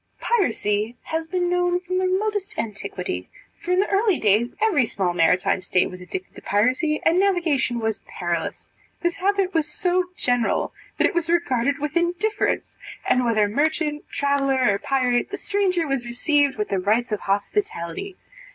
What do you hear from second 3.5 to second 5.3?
for in the early ages every small